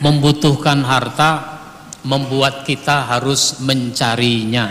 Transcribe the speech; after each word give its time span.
membutuhkan 0.00 0.84
harta 0.84 1.60
membuat 2.06 2.62
kita 2.62 3.08
harus 3.10 3.58
mencarinya. 3.64 4.70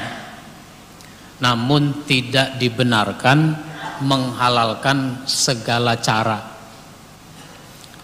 Namun 1.44 2.08
tidak 2.08 2.56
dibenarkan 2.62 3.60
menghalalkan 4.00 5.28
segala 5.28 6.00
cara. 6.00 6.40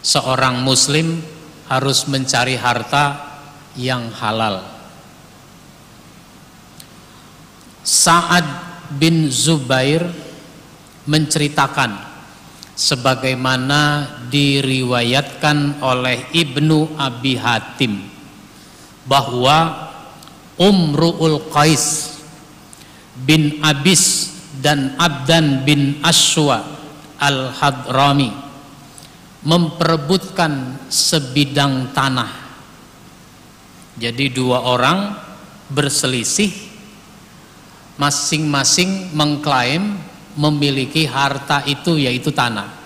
Seorang 0.04 0.60
muslim 0.66 1.24
harus 1.72 2.04
mencari 2.12 2.60
harta 2.60 3.32
yang 3.80 4.12
halal. 4.12 4.68
Sa'ad 7.82 8.46
bin 9.00 9.32
Zubair 9.32 10.04
menceritakan 11.08 12.11
sebagaimana 12.82 14.10
diriwayatkan 14.34 15.86
oleh 15.86 16.34
Ibnu 16.34 16.98
Abi 16.98 17.38
Hatim 17.38 18.02
bahwa 19.06 19.92
Umru'ul 20.58 21.46
Qais 21.54 22.18
bin 23.22 23.62
Abis 23.62 24.34
dan 24.58 24.98
Abdan 24.98 25.62
bin 25.62 26.02
Ashwa 26.02 26.66
Al-Hadrami 27.22 28.34
memperebutkan 29.46 30.82
sebidang 30.90 31.94
tanah. 31.94 32.34
Jadi 34.02 34.34
dua 34.34 34.66
orang 34.66 35.14
berselisih 35.70 36.50
masing-masing 38.02 39.14
mengklaim 39.14 40.02
memiliki 40.34 41.06
harta 41.06 41.62
itu 41.70 42.02
yaitu 42.02 42.34
tanah 42.34 42.81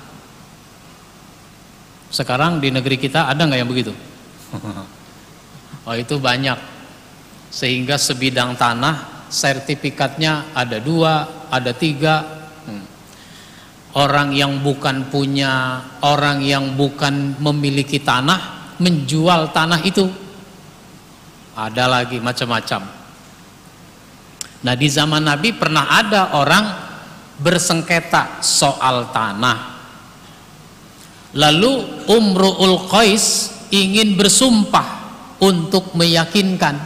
sekarang 2.16 2.64
di 2.64 2.72
negeri 2.72 2.96
kita 2.96 3.28
ada 3.28 3.44
nggak 3.44 3.60
yang 3.60 3.68
begitu? 3.72 3.92
Oh 5.86 5.94
itu 5.94 6.18
banyak. 6.18 6.58
Sehingga 7.54 8.02
sebidang 8.02 8.58
tanah 8.58 9.30
sertifikatnya 9.30 10.49
ada 10.58 10.82
dua 10.82 11.46
ada 11.54 11.70
tiga. 11.77 12.41
Hmm. 12.66 12.82
orang 13.93 14.34
yang 14.34 14.66
bukan 14.66 15.13
punya 15.13 15.77
orang 16.02 16.41
yang 16.41 16.74
bukan 16.74 17.38
memiliki 17.38 18.02
tanah 18.02 18.74
menjual 18.82 19.54
tanah 19.54 19.86
itu 19.86 20.10
ada 21.54 21.86
lagi 21.86 22.18
macam-macam. 22.18 22.82
Nah 24.66 24.74
di 24.74 24.88
zaman 24.90 25.21
Nabi 25.21 25.54
pernah 25.54 25.86
ada 25.86 26.34
orang 26.34 26.66
bersengketa 27.38 28.41
soal 28.41 29.13
tanah 29.13 29.74
lalu 31.36 31.84
Umru'ul 32.08 32.88
Qais 32.88 33.52
ingin 33.70 34.16
bersumpah 34.16 35.12
untuk 35.44 35.92
meyakinkan. 35.94 36.80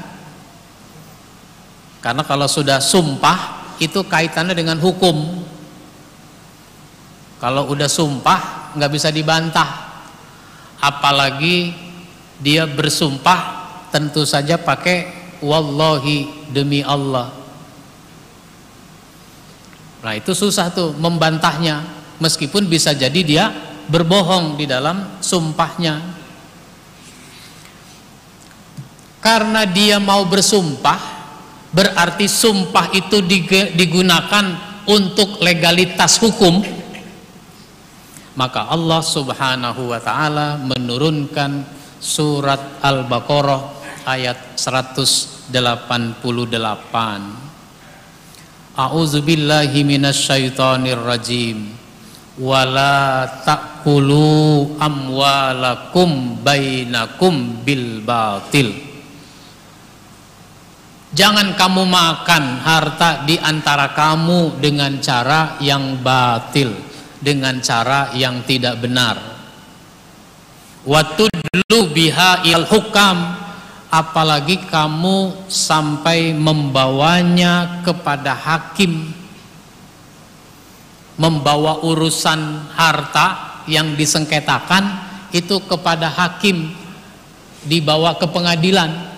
Karena 2.01 2.23
kalau 2.25 2.49
sudah 2.49 2.81
sumpah 2.81 3.69
itu 3.77 4.01
kaitannya 4.07 4.57
dengan 4.57 4.81
hukum. 4.81 5.45
Kalau 7.39 7.71
udah 7.71 7.87
sumpah 7.87 8.73
nggak 8.75 8.91
bisa 8.91 9.13
dibantah. 9.13 9.87
Apalagi 10.79 11.75
dia 12.39 12.63
bersumpah 12.65 13.67
tentu 13.91 14.23
saja 14.23 14.55
pakai 14.55 15.11
wallahi 15.43 16.49
demi 16.49 16.79
Allah. 16.81 17.35
Nah 19.99 20.13
itu 20.15 20.31
susah 20.31 20.71
tuh 20.71 20.95
membantahnya. 20.95 21.99
Meskipun 22.19 22.67
bisa 22.67 22.91
jadi 22.91 23.21
dia 23.23 23.45
berbohong 23.89 24.55
di 24.55 24.69
dalam 24.69 25.19
sumpahnya. 25.19 25.97
Karena 29.19 29.67
dia 29.67 29.99
mau 29.99 30.23
bersumpah 30.23 31.19
berarti 31.75 32.29
sumpah 32.29 32.93
itu 32.95 33.19
digunakan 33.75 34.45
untuk 34.87 35.43
legalitas 35.43 36.21
hukum. 36.23 36.63
Maka 38.39 38.71
Allah 38.71 39.03
subhanahu 39.03 39.91
wa 39.91 39.99
ta'ala 39.99 40.55
menurunkan 40.63 41.67
surat 41.99 42.79
Al-Baqarah 42.79 43.61
ayat 44.07 44.55
188 44.55 45.51
A'udzubillahi 48.79 49.83
minasyaitonir 49.83 51.03
rajim 51.03 51.67
wala 52.39 53.27
ta'kulu 53.79 54.75
amwalakum 54.75 56.35
bainakum 56.43 57.63
bil 57.63 58.03
batil 58.03 58.91
Jangan 61.09 61.57
kamu 61.57 61.89
makan 61.89 62.61
harta 62.61 63.25
di 63.25 63.33
antara 63.41 63.97
kamu 63.97 64.61
dengan 64.61 65.01
cara 65.01 65.57
yang 65.57 65.97
batil, 66.05 66.69
dengan 67.17 67.57
cara 67.65 68.13
yang 68.13 68.45
tidak 68.45 68.77
benar. 68.77 69.17
Watudlu 70.85 71.79
biha 71.97 72.45
il 72.45 72.61
hukam, 72.61 73.25
apalagi 73.89 74.61
kamu 74.69 75.49
sampai 75.49 76.29
membawanya 76.37 77.81
kepada 77.81 78.37
hakim, 78.37 79.09
membawa 81.17 81.81
urusan 81.81 82.69
harta 82.77 83.48
yang 83.69 83.93
disengketakan 83.93 85.05
itu 85.29 85.61
kepada 85.69 86.09
hakim, 86.09 86.73
dibawa 87.63 88.17
ke 88.17 88.25
pengadilan 88.25 89.09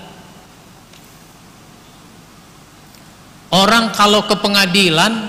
Orang 3.51 3.91
kalau 3.91 4.23
ke 4.23 4.35
pengadilan 4.39 5.27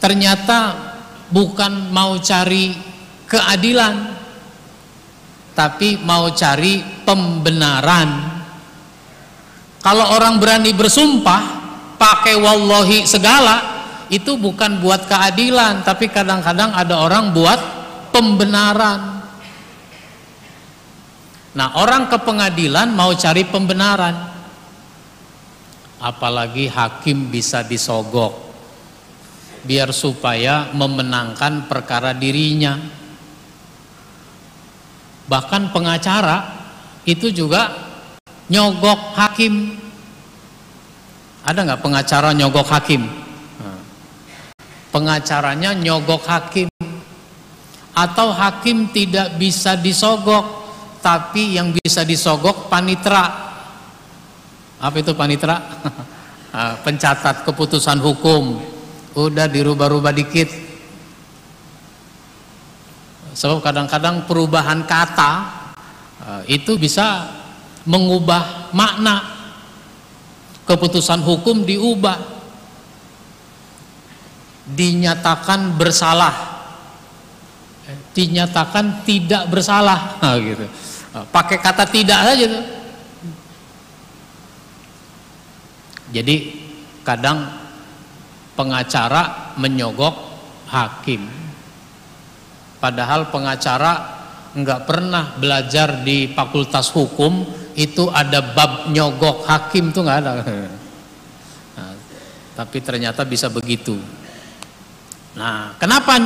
ternyata 0.00 0.72
bukan 1.28 1.92
mau 1.92 2.16
cari 2.16 2.72
keadilan 3.28 4.16
tapi 5.52 6.00
mau 6.00 6.32
cari 6.32 6.80
pembenaran. 7.04 8.40
Kalau 9.84 10.16
orang 10.16 10.40
berani 10.40 10.72
bersumpah 10.72 11.60
pakai 12.00 12.40
wallahi 12.40 13.04
segala 13.04 13.84
itu 14.08 14.40
bukan 14.40 14.80
buat 14.80 15.04
keadilan 15.04 15.84
tapi 15.84 16.08
kadang-kadang 16.08 16.72
ada 16.72 17.04
orang 17.04 17.36
buat 17.36 17.81
pembenaran. 18.12 19.24
Nah, 21.52 21.68
orang 21.80 22.08
ke 22.08 22.16
pengadilan 22.20 22.92
mau 22.92 23.12
cari 23.16 23.48
pembenaran. 23.48 24.30
Apalagi 26.02 26.66
hakim 26.68 27.30
bisa 27.30 27.62
disogok 27.62 28.34
biar 29.62 29.94
supaya 29.94 30.74
memenangkan 30.74 31.70
perkara 31.70 32.10
dirinya. 32.12 32.74
Bahkan 35.30 35.70
pengacara 35.70 36.36
itu 37.06 37.30
juga 37.30 37.70
nyogok 38.50 39.14
hakim. 39.14 39.78
Ada 41.46 41.58
nggak 41.62 41.82
pengacara 41.82 42.34
nyogok 42.34 42.66
hakim? 42.66 43.02
Pengacaranya 44.90 45.72
nyogok 45.78 46.26
hakim 46.26 46.68
atau 47.92 48.32
hakim 48.32 48.88
tidak 48.88 49.36
bisa 49.36 49.76
disogok 49.76 50.62
tapi 51.02 51.58
yang 51.58 51.74
bisa 51.74 52.06
disogok 52.06 52.70
panitra. 52.70 53.52
Apa 54.78 54.96
itu 55.02 55.12
panitra? 55.12 55.58
Ah, 56.52 56.76
pencatat 56.84 57.48
keputusan 57.48 57.96
hukum. 57.96 58.60
Udah 59.16 59.48
dirubah-rubah 59.48 60.12
dikit. 60.12 60.52
Sebab 63.32 63.64
kadang-kadang 63.64 64.28
perubahan 64.28 64.84
kata 64.84 65.32
ah, 66.20 66.42
itu 66.44 66.76
bisa 66.76 67.24
mengubah 67.88 68.68
makna. 68.76 69.32
Keputusan 70.68 71.24
hukum 71.24 71.64
diubah. 71.64 72.20
Dinyatakan 74.76 75.80
bersalah 75.80 76.51
dinyatakan 78.12 79.04
tidak 79.08 79.48
bersalah 79.48 80.20
nah, 80.20 80.36
gitu 80.46 80.68
ah, 81.16 81.24
pakai 81.28 81.58
kata 81.60 81.84
tidak 81.88 82.20
saja 82.28 82.46
tuh 82.48 82.64
Jadi 86.12 86.36
kadang 87.00 87.48
pengacara 88.52 89.56
menyogok 89.56 90.12
hakim. 90.68 91.24
Padahal 92.76 93.32
pengacara 93.32 94.20
nggak 94.52 94.80
pernah 94.84 95.32
belajar 95.40 96.04
di 96.04 96.28
fakultas 96.28 96.92
hukum 96.92 97.48
itu 97.72 98.12
ada 98.12 98.52
bab 98.52 98.92
nyogok 98.92 99.48
hakim 99.48 99.88
tuh 99.88 100.04
nggak 100.04 100.18
ada. 100.20 100.32
Nah, 100.44 101.92
tapi 102.60 102.78
ternyata 102.84 103.24
bisa 103.24 103.48
begitu. 103.48 103.96
Nah, 105.32 105.72
kenapa 105.80 106.20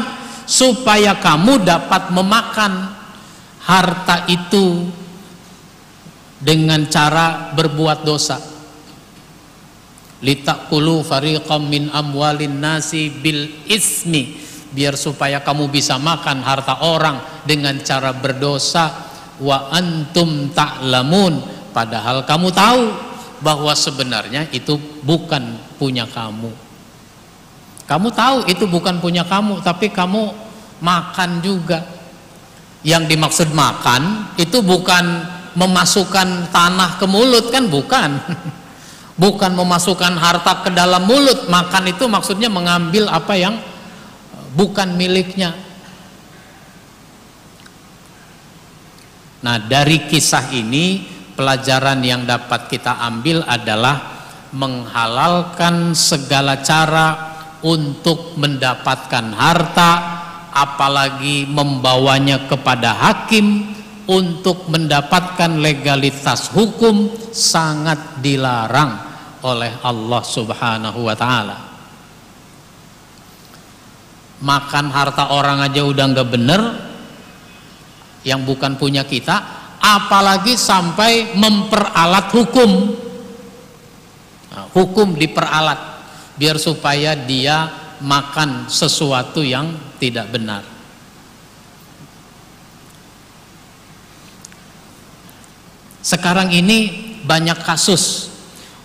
supaya 0.47 1.19
kamu 1.19 1.67
dapat 1.67 2.15
memakan 2.15 2.95
harta 3.67 4.31
itu 4.31 4.87
dengan 6.39 6.87
cara 6.87 7.51
berbuat 7.53 8.07
dosa. 8.07 8.39
Litakulu 10.23 11.05
fariqam 11.05 11.69
min 11.69 11.93
amwalin 11.93 12.57
nasi 12.63 13.13
bil 13.13 13.67
ismi 13.69 14.39
biar 14.73 14.97
supaya 14.97 15.45
kamu 15.45 15.69
bisa 15.69 16.01
makan 16.01 16.41
harta 16.41 16.81
orang 16.87 17.21
dengan 17.45 17.77
cara 17.83 18.15
berdosa. 18.17 19.05
Wa 19.37 19.69
antum 19.69 20.49
ta'lamun 20.57 21.45
padahal 21.77 22.25
kamu 22.25 22.49
tahu 22.57 22.83
bahwa 23.45 23.77
sebenarnya 23.77 24.49
itu 24.49 24.81
bukan 25.05 25.61
punya 25.77 26.09
kamu 26.09 26.66
kamu 27.87 28.11
tahu 28.11 28.37
itu 28.51 28.67
bukan 28.67 28.99
punya 28.99 29.23
kamu 29.23 29.63
tapi 29.63 29.95
kamu 29.95 30.35
makan 30.83 31.39
juga. 31.41 31.87
Yang 32.87 33.15
dimaksud 33.15 33.49
makan 33.51 34.35
itu 34.39 34.63
bukan 34.63 35.27
memasukkan 35.55 36.51
tanah 36.51 36.99
ke 36.99 37.07
mulut 37.07 37.51
kan 37.51 37.67
bukan. 37.71 38.11
Bukan 39.17 39.57
memasukkan 39.57 40.13
harta 40.21 40.61
ke 40.61 40.69
dalam 40.77 41.09
mulut. 41.09 41.49
Makan 41.49 41.89
itu 41.89 42.05
maksudnya 42.05 42.53
mengambil 42.53 43.09
apa 43.09 43.33
yang 43.33 43.57
bukan 44.53 44.93
miliknya. 44.93 45.57
Nah 49.41 49.57
dari 49.57 50.05
kisah 50.05 50.53
ini 50.53 51.01
pelajaran 51.33 52.05
yang 52.05 52.29
dapat 52.29 52.69
kita 52.69 53.01
ambil 53.09 53.41
adalah 53.49 54.17
menghalalkan 54.53 55.97
segala 55.97 56.61
cara 56.61 57.26
untuk 57.65 58.37
mendapatkan 58.37 59.33
harta 59.33 59.91
apalagi 60.57 61.45
membawanya 61.45 62.49
kepada 62.49 62.97
hakim 62.97 63.77
untuk 64.09 64.71
mendapatkan 64.73 65.61
legalitas 65.61 66.49
hukum 66.55 67.13
sangat 67.35 68.23
dilarang 68.25 68.97
oleh 69.45 69.77
Allah 69.85 70.23
Subhanahu 70.25 71.01
wa 71.05 71.17
taala. 71.19 71.59
Makan 74.37 74.87
harta 74.93 75.33
orang 75.33 75.65
aja 75.65 75.83
udah 75.85 76.05
nggak 76.13 76.29
bener 76.29 76.63
yang 78.27 78.43
bukan 78.43 78.75
punya 78.75 79.07
kita, 79.07 79.39
apalagi 79.81 80.59
sampai 80.59 81.37
memperalat 81.39 82.27
hukum. 82.35 82.71
Nah, 84.51 84.67
hukum 84.75 85.15
diperalat 85.15 85.96
biar 86.37 86.57
supaya 86.61 87.17
dia 87.17 87.69
makan 88.01 88.69
sesuatu 88.69 89.41
yang 89.41 89.73
tidak 89.97 90.29
benar. 90.29 90.63
Sekarang 96.05 96.55
ini 96.55 96.79
banyak 97.27 97.59
kasus 97.67 98.31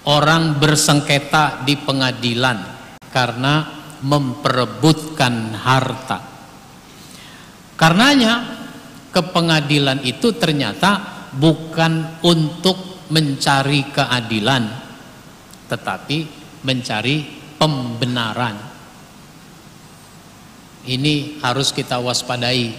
orang 0.09 0.57
bersengketa 0.57 1.61
di 1.61 1.77
pengadilan 1.77 2.57
karena 3.13 3.83
memperebutkan 4.01 5.53
harta. 5.53 6.19
Karenanya 7.77 8.33
ke 9.13 9.21
pengadilan 9.21 10.01
itu 10.01 10.33
ternyata 10.33 11.29
bukan 11.35 12.23
untuk 12.25 13.05
mencari 13.11 13.91
keadilan 13.91 14.63
tetapi 15.67 16.17
mencari 16.67 17.40
pembenaran. 17.61 18.57
Ini 20.81 21.37
harus 21.45 21.69
kita 21.69 22.01
waspadai. 22.01 22.73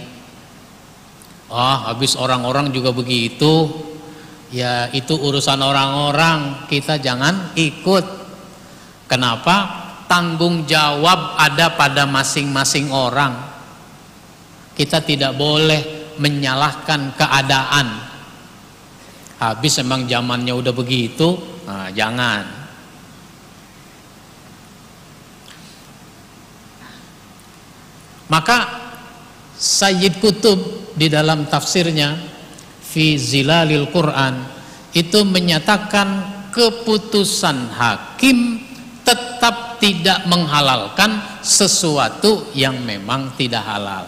Ah, 1.47 1.87
habis 1.87 2.19
orang-orang 2.19 2.75
juga 2.75 2.91
begitu, 2.91 3.71
ya 4.51 4.91
itu 4.91 5.15
urusan 5.15 5.63
orang-orang. 5.63 6.67
Kita 6.67 6.99
jangan 6.99 7.55
ikut. 7.55 8.03
Kenapa? 9.07 9.79
Tanggung 10.11 10.67
jawab 10.67 11.39
ada 11.39 11.79
pada 11.79 12.03
masing-masing 12.03 12.91
orang. 12.91 13.39
Kita 14.75 14.99
tidak 14.99 15.39
boleh 15.39 16.11
menyalahkan 16.19 17.15
keadaan. 17.15 17.87
Habis 19.39 19.79
emang 19.79 20.03
zamannya 20.11 20.51
udah 20.51 20.73
begitu. 20.75 21.39
Nah, 21.63 21.87
jangan 21.95 22.62
maka 28.27 28.83
Sayyid 29.57 30.19
Kutub 30.19 30.91
di 30.93 31.07
dalam 31.07 31.47
tafsirnya 31.47 32.15
fi 32.83 33.17
zilalil 33.17 33.89
Quran 33.89 34.43
itu 34.93 35.25
menyatakan 35.25 36.29
keputusan 36.53 37.73
hakim 37.73 38.61
tetap 39.01 39.81
tidak 39.81 40.23
menghalalkan 40.29 41.41
sesuatu 41.43 42.53
yang 42.55 42.79
memang 42.85 43.35
tidak 43.35 43.65
halal. 43.67 44.07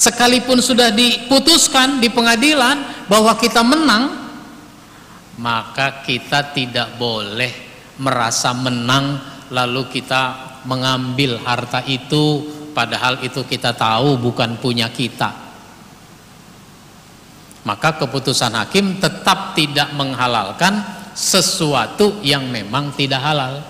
Sekalipun 0.00 0.64
sudah 0.64 0.88
diputuskan 0.90 2.00
di 2.00 2.08
pengadilan 2.08 3.08
bahwa 3.08 3.36
kita 3.36 3.60
menang, 3.60 4.10
maka 5.38 6.02
kita 6.06 6.54
tidak 6.56 6.96
boleh 6.96 7.52
merasa 8.00 8.54
menang 8.56 9.20
lalu 9.52 9.86
kita 9.92 10.53
mengambil 10.64 11.40
harta 11.40 11.84
itu 11.84 12.44
padahal 12.72 13.22
itu 13.22 13.44
kita 13.46 13.72
tahu 13.76 14.16
bukan 14.18 14.58
punya 14.58 14.90
kita 14.90 15.44
maka 17.64 17.96
keputusan 17.96 18.52
hakim 18.52 19.00
tetap 19.00 19.56
tidak 19.56 19.88
menghalalkan 19.96 20.84
sesuatu 21.16 22.20
yang 22.20 22.44
memang 22.52 22.92
tidak 22.92 23.24
halal. 23.24 23.64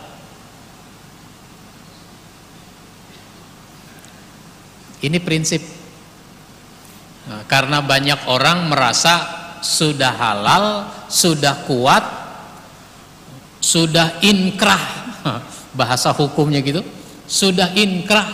Ini 4.99 5.21
prinsip. 5.23 5.63
Nah, 7.29 7.45
karena 7.47 7.85
banyak 7.85 8.27
orang 8.27 8.67
merasa 8.67 9.15
sudah 9.61 10.13
halal, 10.17 10.65
sudah 11.07 11.55
kuat, 11.69 12.05
sudah 13.63 14.19
inkrah, 14.25 14.85
bahasa 15.75 16.15
hukumnya 16.15 16.63
gitu, 16.63 16.81
sudah 17.27 17.75
inkrah 17.75 18.27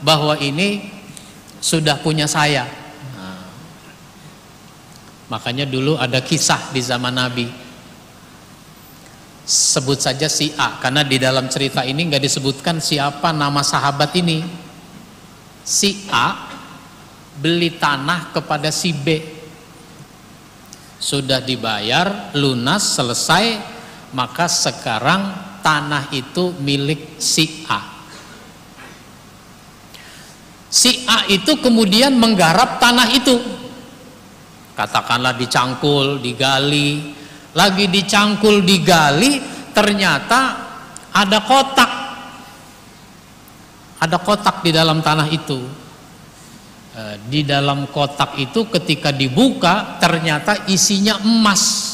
bahwa 0.00 0.36
ini 0.40 0.92
sudah 1.60 2.00
punya 2.00 2.28
saya 2.28 2.86
Makanya 5.26 5.66
dulu 5.66 5.98
ada 5.98 6.22
kisah 6.22 6.70
di 6.70 6.78
zaman 6.78 7.10
Nabi. 7.10 7.46
Sebut 9.46 9.98
saja 10.02 10.26
si 10.26 10.50
A 10.58 10.78
karena 10.82 11.06
di 11.06 11.22
dalam 11.22 11.46
cerita 11.46 11.86
ini 11.86 12.02
nggak 12.10 12.22
disebutkan 12.22 12.82
siapa 12.82 13.30
nama 13.30 13.62
sahabat 13.62 14.10
ini. 14.18 14.42
Si 15.66 16.06
A 16.10 16.50
beli 17.38 17.74
tanah 17.74 18.30
kepada 18.34 18.70
si 18.70 18.94
B. 18.94 19.34
Sudah 20.96 21.42
dibayar, 21.42 22.34
lunas, 22.34 22.96
selesai, 22.96 23.60
maka 24.16 24.48
sekarang 24.50 25.45
tanah 25.66 26.14
itu 26.14 26.54
milik 26.62 27.18
si 27.18 27.66
A. 27.66 27.82
Si 30.70 31.02
A 31.10 31.26
itu 31.26 31.58
kemudian 31.58 32.14
menggarap 32.14 32.78
tanah 32.78 33.10
itu 33.10 33.34
katakanlah 34.78 35.34
dicangkul, 35.34 36.22
digali, 36.22 37.16
lagi 37.58 37.90
dicangkul, 37.90 38.62
digali, 38.62 39.42
ternyata 39.74 40.40
ada 41.10 41.40
kotak, 41.42 41.92
ada 43.98 44.18
kotak 44.22 44.62
di 44.62 44.70
dalam 44.70 45.00
tanah 45.00 45.26
itu. 45.32 45.58
E, 46.92 47.02
di 47.26 47.40
dalam 47.42 47.88
kotak 47.88 48.36
itu 48.36 48.68
ketika 48.68 49.10
dibuka 49.10 49.96
ternyata 49.96 50.68
isinya 50.68 51.16
emas. 51.24 51.85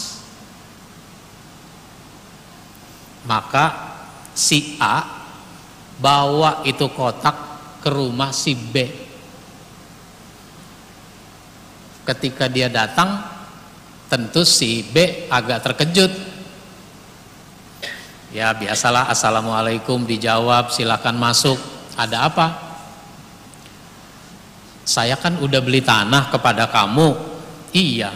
Maka 3.22 3.94
si 4.34 4.76
A 4.82 5.22
bawa 6.02 6.66
itu 6.66 6.90
kotak 6.90 7.36
ke 7.78 7.88
rumah 7.90 8.34
si 8.34 8.54
B. 8.58 8.74
Ketika 12.02 12.50
dia 12.50 12.66
datang 12.66 13.22
tentu 14.10 14.42
si 14.42 14.82
B 14.82 15.26
agak 15.30 15.70
terkejut. 15.70 16.12
Ya 18.32 18.50
biasalah 18.56 19.12
assalamualaikum 19.12 20.02
dijawab 20.02 20.74
silakan 20.74 21.20
masuk. 21.20 21.58
Ada 21.94 22.26
apa? 22.26 22.46
Saya 24.82 25.14
kan 25.14 25.38
udah 25.38 25.60
beli 25.62 25.84
tanah 25.84 26.32
kepada 26.32 26.66
kamu. 26.66 27.14
Iya. 27.70 28.10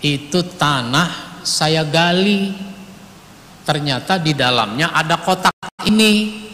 Itu 0.00 0.40
tanah 0.56 1.42
saya 1.44 1.84
gali 1.84 2.69
ternyata 3.66 4.16
di 4.16 4.32
dalamnya 4.32 4.92
ada 4.94 5.20
kotak 5.20 5.54
ini 5.86 6.46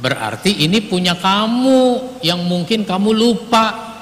berarti 0.00 0.64
ini 0.64 0.80
punya 0.84 1.14
kamu 1.16 2.20
yang 2.24 2.40
mungkin 2.44 2.88
kamu 2.88 3.10
lupa 3.12 3.92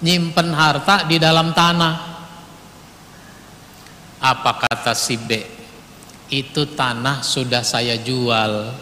nyimpen 0.00 0.52
harta 0.52 1.04
di 1.08 1.16
dalam 1.16 1.52
tanah 1.52 2.14
Apa 4.24 4.56
kata 4.56 4.96
si 4.96 5.20
B? 5.20 5.36
Itu 6.32 6.72
tanah 6.72 7.20
sudah 7.20 7.60
saya 7.60 8.00
jual. 8.00 8.72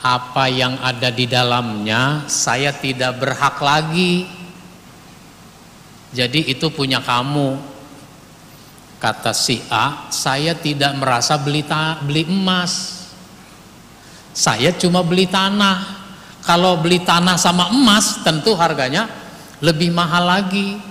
Apa 0.00 0.48
yang 0.48 0.80
ada 0.80 1.12
di 1.12 1.28
dalamnya 1.28 2.24
saya 2.24 2.72
tidak 2.72 3.20
berhak 3.20 3.60
lagi. 3.60 4.24
Jadi 6.16 6.48
itu 6.48 6.72
punya 6.72 7.04
kamu. 7.04 7.60
Kata 8.98 9.30
si 9.30 9.62
A, 9.70 10.10
saya 10.10 10.58
tidak 10.58 10.98
merasa 10.98 11.38
beli 11.38 11.62
beli 12.02 12.26
emas. 12.26 13.06
Saya 14.34 14.74
cuma 14.74 15.06
beli 15.06 15.30
tanah. 15.30 15.98
Kalau 16.42 16.82
beli 16.82 16.98
tanah 17.02 17.38
sama 17.38 17.70
emas 17.70 18.26
tentu 18.26 18.58
harganya 18.58 19.06
lebih 19.62 19.94
mahal 19.94 20.26
lagi. 20.26 20.82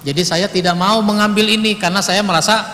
Jadi 0.00 0.22
saya 0.24 0.46
tidak 0.48 0.78
mau 0.78 1.04
mengambil 1.04 1.44
ini 1.44 1.76
karena 1.76 2.00
saya 2.00 2.24
merasa 2.24 2.64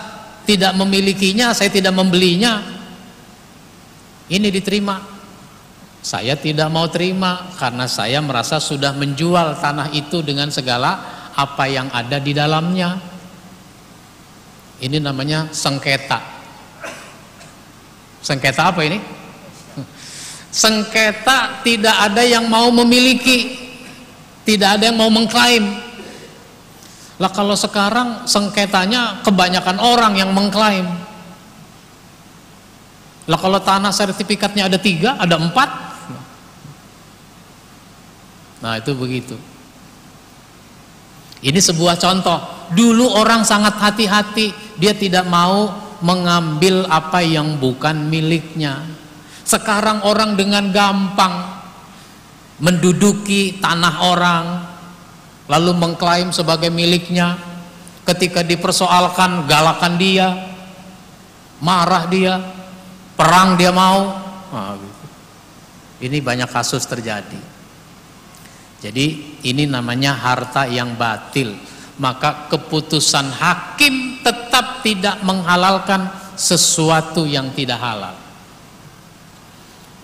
tidak 0.45 0.77
memilikinya, 0.77 1.51
saya 1.51 1.73
tidak 1.73 1.91
membelinya. 1.91 2.61
Ini 4.31 4.47
diterima. 4.47 5.01
Saya 6.05 6.37
tidak 6.37 6.69
mau 6.69 6.85
terima 6.85 7.49
karena 7.57 7.89
saya 7.89 8.21
merasa 8.21 8.61
sudah 8.61 8.93
menjual 8.93 9.57
tanah 9.57 9.89
itu 9.97 10.21
dengan 10.21 10.53
segala 10.53 11.01
apa 11.33 11.65
yang 11.65 11.89
ada 11.89 12.21
di 12.21 12.31
dalamnya. 12.31 13.14
Ini 14.83 14.99
namanya 14.99 15.51
sengketa. 15.55 16.19
Sengketa 18.19 18.73
apa 18.73 18.81
ini? 18.83 18.99
Sengketa 20.51 21.63
tidak 21.63 21.95
ada 21.95 22.23
yang 22.23 22.47
mau 22.47 22.71
memiliki, 22.71 23.55
tidak 24.43 24.79
ada 24.79 24.91
yang 24.91 24.97
mau 24.99 25.11
mengklaim. 25.11 25.63
Lah 27.15 27.31
kalau 27.31 27.55
sekarang 27.55 28.27
sengketanya 28.27 29.23
kebanyakan 29.23 29.79
orang 29.79 30.19
yang 30.19 30.35
mengklaim. 30.35 30.87
Lah 33.25 33.39
kalau 33.39 33.57
tanah 33.63 33.95
sertifikatnya 33.95 34.67
ada 34.67 34.75
tiga, 34.75 35.15
ada 35.15 35.39
empat. 35.39 35.69
Nah 38.59 38.79
itu 38.79 38.91
begitu. 38.91 39.54
Ini 41.45 41.59
sebuah 41.61 42.01
contoh. 42.01 42.41
Dulu 42.73 43.21
orang 43.21 43.45
sangat 43.45 43.77
hati-hati, 43.77 44.49
dia 44.81 44.97
tidak 44.97 45.29
mau 45.29 45.69
mengambil 46.01 46.89
apa 46.89 47.21
yang 47.21 47.61
bukan 47.61 48.09
miliknya. 48.09 48.81
Sekarang 49.45 50.01
orang 50.09 50.33
dengan 50.33 50.73
gampang 50.73 51.61
menduduki 52.57 53.61
tanah 53.61 53.95
orang, 54.01 54.45
lalu 55.45 55.71
mengklaim 55.77 56.33
sebagai 56.33 56.73
miliknya 56.73 57.37
ketika 58.05 58.41
dipersoalkan 58.41 59.45
galakan 59.45 59.93
dia 59.97 60.27
marah 61.61 62.05
dia 62.09 62.37
perang 63.17 63.57
dia 63.57 63.73
mau 63.73 64.13
nah, 64.53 64.77
gitu. 64.77 65.05
ini 66.05 66.17
banyak 66.21 66.49
kasus 66.49 66.85
terjadi 66.85 67.37
jadi 68.85 69.17
ini 69.41 69.65
namanya 69.65 70.13
harta 70.13 70.69
yang 70.69 70.93
batil. 70.93 71.57
Maka 71.97 72.45
keputusan 72.53 73.33
hakim 73.33 74.21
tetap 74.21 74.85
tidak 74.85 75.25
menghalalkan 75.25 76.05
sesuatu 76.37 77.25
yang 77.25 77.49
tidak 77.57 77.81
halal. 77.81 78.13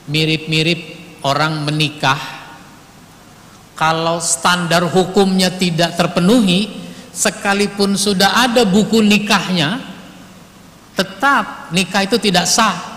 Mirip-mirip 0.09 0.97
orang 1.21 1.61
menikah 1.61 2.17
kalau 3.77 4.17
standar 4.17 4.81
hukumnya 4.89 5.53
tidak 5.53 5.93
terpenuhi 5.93 6.73
sekalipun 7.13 7.93
sudah 7.93 8.49
ada 8.49 8.65
buku 8.65 9.03
nikahnya 9.03 9.77
tetap 10.97 11.69
nikah 11.69 12.01
itu 12.07 12.17
tidak 12.17 12.49
sah. 12.49 12.89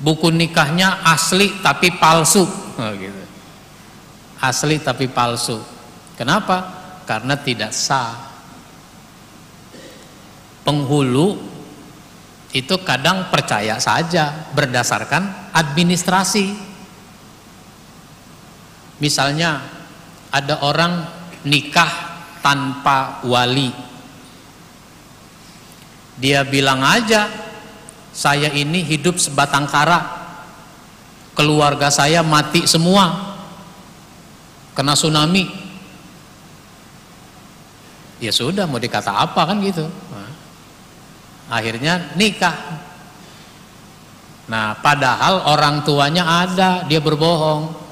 Buku 0.00 0.32
nikahnya 0.32 1.06
asli 1.06 1.60
tapi 1.62 1.92
palsu 1.96 2.63
gitu. 2.98 3.22
asli 4.42 4.82
tapi 4.82 5.06
palsu 5.08 5.58
kenapa 6.18 6.84
karena 7.08 7.38
tidak 7.38 7.70
sah 7.70 8.32
penghulu 10.64 11.38
itu 12.54 12.74
kadang 12.86 13.28
percaya 13.34 13.82
saja 13.82 14.50
berdasarkan 14.54 15.52
administrasi 15.52 16.74
Misalnya 19.02 19.58
ada 20.30 20.62
orang 20.62 21.04
nikah 21.44 21.90
tanpa 22.40 23.24
wali. 23.26 23.68
Dia 26.14 26.46
bilang 26.46 26.80
aja, 26.80 27.26
saya 28.14 28.54
ini 28.54 28.86
hidup 28.86 29.18
sebatang 29.18 29.66
kara. 29.66 30.23
Keluarga 31.34 31.90
saya 31.90 32.22
mati 32.22 32.64
semua. 32.64 33.36
Kena 34.74 34.94
tsunami. 34.94 35.50
Ya 38.22 38.30
sudah 38.30 38.64
mau 38.70 38.78
dikata 38.78 39.10
apa 39.10 39.42
kan 39.50 39.58
gitu. 39.60 39.86
Akhirnya 41.50 42.14
nikah. 42.16 42.54
Nah, 44.48 44.76
padahal 44.80 45.50
orang 45.50 45.84
tuanya 45.84 46.46
ada, 46.46 46.84
dia 46.88 47.00
berbohong 47.00 47.84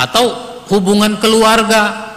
atau 0.00 0.24
hubungan 0.72 1.20
keluarga 1.20 2.08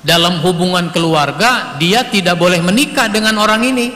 dalam 0.00 0.40
hubungan 0.40 0.88
keluarga 0.88 1.76
dia 1.76 2.08
tidak 2.08 2.40
boleh 2.40 2.64
menikah 2.64 3.12
dengan 3.12 3.36
orang 3.36 3.60
ini 3.68 3.92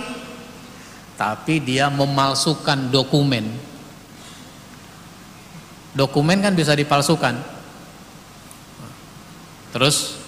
tapi 1.17 1.65
dia 1.65 1.89
memalsukan 1.89 2.93
dokumen. 2.93 3.49
Dokumen 5.97 6.45
kan 6.45 6.53
bisa 6.53 6.77
dipalsukan. 6.77 7.41
Terus 9.73 10.21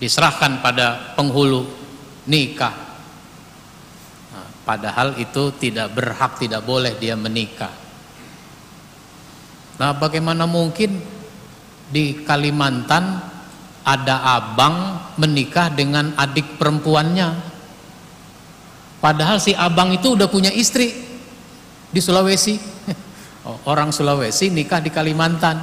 diserahkan 0.00 0.64
pada 0.64 1.12
penghulu 1.12 1.68
nikah. 2.24 2.72
Nah, 4.32 4.48
padahal 4.64 5.20
itu 5.20 5.52
tidak 5.60 5.92
berhak 5.92 6.40
tidak 6.40 6.64
boleh 6.64 6.96
dia 6.96 7.12
menikah. 7.12 7.72
Nah 9.78 9.94
bagaimana 9.94 10.48
mungkin 10.48 10.98
di 11.88 12.24
Kalimantan 12.24 13.22
ada 13.86 14.16
abang 14.36 15.00
menikah 15.16 15.72
dengan 15.72 16.12
adik 16.18 16.60
perempuannya 16.60 17.47
padahal 18.98 19.38
si 19.42 19.54
abang 19.54 19.94
itu 19.94 20.14
udah 20.14 20.28
punya 20.30 20.52
istri 20.52 20.94
di 21.90 22.00
Sulawesi. 22.00 22.56
Oh, 23.48 23.56
orang 23.64 23.88
Sulawesi 23.88 24.52
nikah 24.52 24.76
di 24.76 24.92
Kalimantan. 24.92 25.56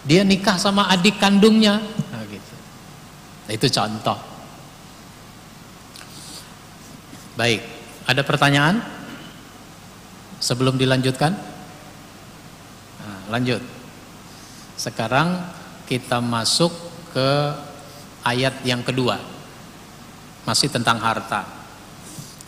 Dia 0.00 0.24
nikah 0.24 0.56
sama 0.56 0.88
adik 0.88 1.20
kandungnya. 1.20 1.76
Nah, 1.76 2.24
gitu. 2.24 2.54
nah, 3.44 3.52
itu 3.52 3.66
contoh. 3.68 4.16
Baik 7.36 7.60
ada 8.10 8.26
pertanyaan? 8.26 8.82
Sebelum 10.42 10.74
dilanjutkan? 10.74 11.30
Nah, 12.98 13.20
lanjut. 13.30 13.62
Sekarang 14.74 15.46
kita 15.86 16.18
masuk 16.18 16.74
ke 17.14 17.30
ayat 18.26 18.58
yang 18.66 18.82
kedua. 18.82 19.29
Masih 20.48 20.72
tentang 20.72 21.00
harta. 21.00 21.44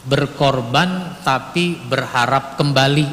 Berkorban 0.08 1.20
tapi 1.22 1.78
berharap 1.86 2.58
kembali. 2.58 3.06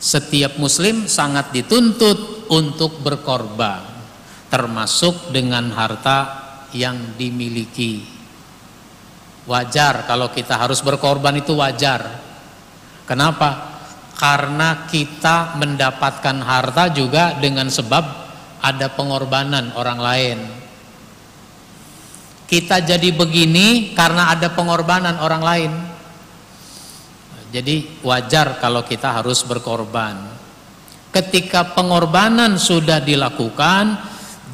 Setiap 0.00 0.56
muslim 0.56 1.04
sangat 1.04 1.52
dituntut 1.52 2.48
untuk 2.48 3.04
berkorban, 3.04 3.84
termasuk 4.48 5.28
dengan 5.28 5.68
harta 5.76 6.18
yang 6.72 7.16
dimiliki. 7.20 8.04
Wajar 9.44 10.08
kalau 10.08 10.32
kita 10.32 10.56
harus 10.56 10.80
berkorban 10.80 11.36
itu 11.36 11.52
wajar. 11.52 12.28
Kenapa? 13.04 13.70
karena 14.20 14.84
kita 14.84 15.56
mendapatkan 15.56 16.44
harta 16.44 16.92
juga 16.92 17.40
dengan 17.40 17.72
sebab 17.72 18.04
ada 18.60 18.92
pengorbanan 18.92 19.72
orang 19.72 19.96
lain. 19.96 20.38
Kita 22.50 22.82
jadi 22.82 23.14
begini 23.14 23.94
karena 23.94 24.34
ada 24.34 24.50
pengorbanan 24.50 25.22
orang 25.22 25.42
lain. 25.46 25.72
Jadi 27.54 28.02
wajar 28.02 28.58
kalau 28.58 28.82
kita 28.82 29.22
harus 29.22 29.46
berkorban. 29.46 30.18
Ketika 31.14 31.74
pengorbanan 31.78 32.58
sudah 32.58 32.98
dilakukan, 32.98 33.98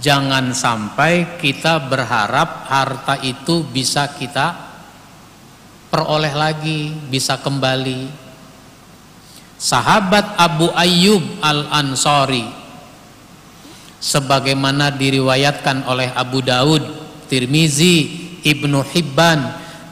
jangan 0.00 0.52
sampai 0.52 1.40
kita 1.40 1.88
berharap 1.88 2.68
harta 2.68 3.16
itu 3.24 3.64
bisa 3.64 4.12
kita 4.12 4.52
peroleh 5.88 6.36
lagi, 6.36 6.92
bisa 7.08 7.40
kembali 7.40 8.28
sahabat 9.56 10.36
Abu 10.36 10.68
Ayyub 10.72 11.40
Al-Ansari 11.40 12.44
sebagaimana 14.00 14.92
diriwayatkan 14.92 15.88
oleh 15.88 16.12
Abu 16.12 16.44
Daud, 16.44 16.84
Tirmizi, 17.26 17.96
Ibnu 18.46 18.82
Hibban 18.94 19.40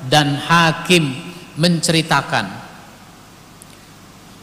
dan 0.07 0.39
Hakim 0.39 1.11
menceritakan 1.59 2.47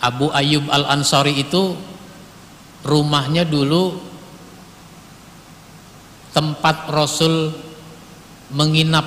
Abu 0.02 0.34
Ayyub 0.34 0.68
Al-Ansari 0.68 1.38
itu 1.38 1.78
rumahnya 2.82 3.46
dulu 3.46 4.02
tempat 6.34 6.90
Rasul 6.90 7.54
menginap 8.52 9.06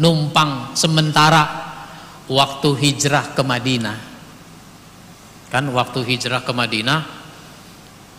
numpang 0.00 0.74
sementara 0.74 1.46
waktu 2.26 2.68
hijrah 2.74 3.36
ke 3.36 3.42
Madinah. 3.44 3.98
Kan 5.48 5.72
waktu 5.72 6.04
hijrah 6.04 6.44
ke 6.44 6.52
Madinah 6.52 7.00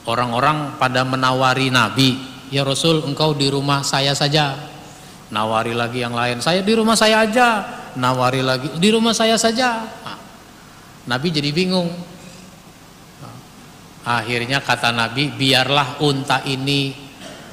orang-orang 0.10 0.80
pada 0.82 1.06
menawari 1.06 1.70
Nabi, 1.70 2.18
"Ya 2.50 2.66
Rasul, 2.66 3.06
engkau 3.06 3.34
di 3.38 3.48
rumah 3.50 3.82
saya 3.86 4.14
saja." 4.14 4.58
Nawari 5.30 5.78
lagi 5.78 6.02
yang 6.02 6.18
lain, 6.18 6.42
"Saya 6.42 6.66
di 6.66 6.74
rumah 6.74 6.98
saya 6.98 7.26
aja." 7.26 7.48
Nawari 7.94 8.42
lagi, 8.42 8.68
"Di 8.78 8.90
rumah 8.90 9.14
saya 9.14 9.38
saja." 9.38 9.86
Nah, 9.86 10.18
Nabi 11.10 11.28
jadi 11.30 11.50
bingung. 11.54 11.90
Akhirnya 14.06 14.62
kata 14.62 14.90
Nabi, 14.90 15.30
"Biarlah 15.30 16.02
unta 16.02 16.42
ini 16.50 16.94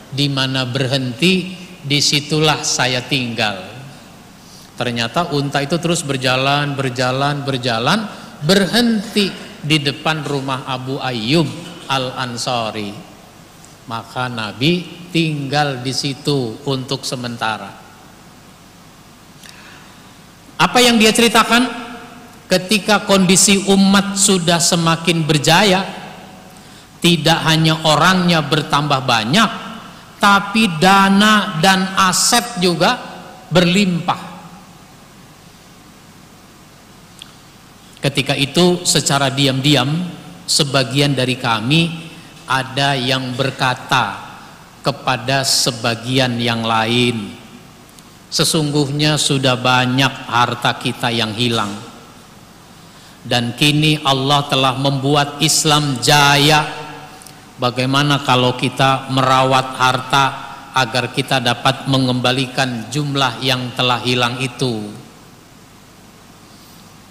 di 0.08 0.26
mana 0.32 0.64
berhenti, 0.64 1.52
di 1.84 2.00
situlah 2.00 2.64
saya 2.64 3.04
tinggal." 3.04 3.76
Ternyata 4.76 5.32
unta 5.32 5.64
itu 5.64 5.80
terus 5.80 6.04
berjalan, 6.04 6.76
berjalan, 6.76 7.44
berjalan, 7.44 8.08
berhenti 8.44 9.32
di 9.64 9.80
depan 9.80 10.20
rumah 10.20 10.68
Abu 10.68 11.00
Ayyub 11.00 11.48
Al-Ansari. 11.88 13.05
Maka 13.86 14.26
Nabi 14.26 14.82
tinggal 15.14 15.78
di 15.80 15.94
situ 15.94 16.58
untuk 16.66 17.06
sementara. 17.06 17.70
Apa 20.58 20.78
yang 20.82 20.98
dia 20.98 21.14
ceritakan? 21.14 21.86
Ketika 22.46 23.02
kondisi 23.06 23.58
umat 23.70 24.14
sudah 24.14 24.62
semakin 24.62 25.26
berjaya, 25.26 25.82
tidak 27.02 27.42
hanya 27.42 27.82
orangnya 27.86 28.42
bertambah 28.42 29.02
banyak, 29.02 29.50
tapi 30.22 30.70
dana 30.78 31.58
dan 31.58 31.90
aset 31.98 32.62
juga 32.62 32.98
berlimpah. 33.50 34.38
Ketika 37.98 38.38
itu 38.38 38.86
secara 38.86 39.26
diam-diam 39.34 40.06
sebagian 40.46 41.18
dari 41.18 41.34
kami 41.34 42.05
ada 42.46 42.94
yang 42.94 43.34
berkata 43.34 44.22
kepada 44.82 45.42
sebagian 45.42 46.38
yang 46.38 46.62
lain 46.62 47.46
Sesungguhnya 48.26 49.14
sudah 49.16 49.54
banyak 49.54 50.12
harta 50.26 50.76
kita 50.76 51.14
yang 51.14 51.30
hilang. 51.32 51.70
Dan 53.26 53.54
kini 53.58 54.02
Allah 54.02 54.46
telah 54.46 54.74
membuat 54.78 55.38
Islam 55.42 55.98
jaya. 56.02 56.66
Bagaimana 57.56 58.20
kalau 58.20 58.52
kita 58.58 59.08
merawat 59.08 59.66
harta 59.80 60.26
Agar 60.76 61.08
kita 61.08 61.40
dapat 61.40 61.88
mengembalikan 61.88 62.92
jumlah 62.92 63.40
yang 63.40 63.72
telah 63.72 63.96
hilang 64.04 64.36
itu? 64.44 64.92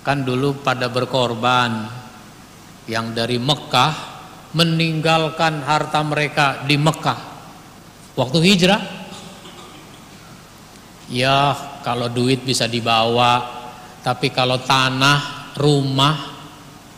Kan 0.05 0.21
dulu 0.21 0.61
pada 0.61 0.85
berkorban 0.85 1.89
yang 2.85 3.17
dari 3.17 3.41
Mekah 3.41 4.14
meninggalkan 4.55 5.59
harta 5.67 5.99
mereka 6.01 6.63
di 6.63 6.79
Mekah. 6.79 7.19
Waktu 8.15 8.39
hijrah 8.39 8.81
ya 11.11 11.51
kalau 11.83 12.07
duit 12.07 12.41
bisa 12.47 12.65
dibawa 12.65 13.43
tapi 13.99 14.31
kalau 14.31 14.63
tanah 14.63 15.51
rumah 15.59 16.15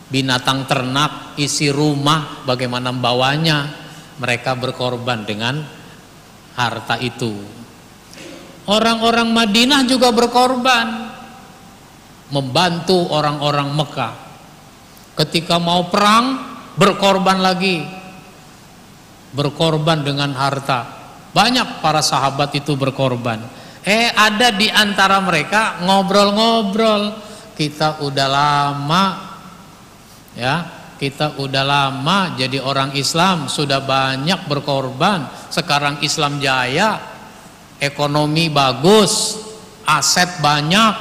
binatang 0.07 0.69
ternak 0.69 1.33
isi 1.41 1.73
rumah 1.73 2.45
bagaimana 2.45 2.93
membawanya? 2.93 3.85
Mereka 4.17 4.57
berkorban 4.57 5.29
dengan 5.29 5.61
harta 6.57 6.97
itu. 6.97 7.37
Orang-orang 8.65 9.29
Madinah 9.29 9.85
juga 9.85 10.09
berkorban 10.09 11.13
membantu 12.33 13.13
orang-orang 13.13 13.69
Mekah. 13.77 14.13
Ketika 15.13 15.61
mau 15.61 15.85
perang, 15.87 16.56
berkorban 16.77 17.41
lagi. 17.41 17.83
Berkorban 19.33 20.05
dengan 20.05 20.31
harta. 20.37 20.87
Banyak 21.35 21.83
para 21.83 21.99
sahabat 21.99 22.55
itu 22.55 22.79
berkorban. 22.79 23.43
Eh, 23.83 24.07
ada 24.13 24.55
di 24.55 24.71
antara 24.71 25.19
mereka 25.19 25.83
ngobrol-ngobrol. 25.83 27.25
Kita 27.57 28.05
udah 28.05 28.27
lama 28.29 29.03
ya, 30.37 30.55
kita 31.01 31.41
udah 31.41 31.65
lama 31.65 32.37
jadi 32.37 32.61
orang 32.61 32.93
Islam, 32.93 33.49
sudah 33.49 33.81
banyak 33.81 34.45
berkorban. 34.45 35.25
Sekarang 35.49 35.97
Islam 36.05 36.37
jaya, 36.37 37.01
ekonomi 37.81 38.53
bagus, 38.53 39.41
aset 39.89 40.37
banyak, 40.37 40.93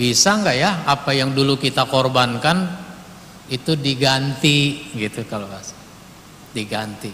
bisa 0.00 0.40
nggak 0.40 0.56
ya 0.56 0.70
apa 0.88 1.12
yang 1.12 1.36
dulu 1.36 1.60
kita 1.60 1.84
korbankan 1.84 2.88
itu 3.50 3.74
diganti 3.74 4.90
gitu 4.94 5.26
kalau 5.26 5.50
bahasa 5.50 5.74
diganti. 6.54 7.10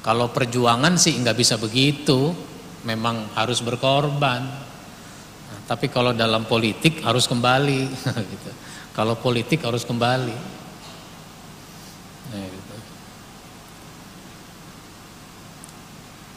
Kalau 0.00 0.32
perjuangan 0.32 0.96
sih 0.96 1.20
nggak 1.20 1.36
bisa 1.36 1.60
begitu. 1.60 2.32
Memang 2.80 3.28
harus 3.36 3.60
berkorban. 3.60 4.40
Nah, 4.40 5.60
tapi 5.68 5.92
kalau 5.92 6.16
dalam 6.16 6.48
politik 6.48 7.04
harus 7.04 7.28
kembali 7.28 7.80
gitu. 8.32 8.50
Kalau 8.96 9.20
politik 9.20 9.60
harus 9.60 9.84
kembali. 9.84 10.36
Nah, 12.32 12.44
gitu. 12.48 12.76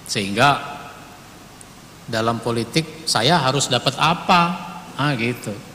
sehingga 0.04 0.60
dalam 2.06 2.38
politik 2.38 3.08
saya 3.10 3.40
harus 3.42 3.72
dapat 3.72 3.98
apa? 3.98 4.42
Ah 4.94 5.16
gitu 5.18 5.73